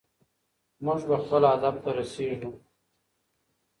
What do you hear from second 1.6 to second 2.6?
ته رسیږو.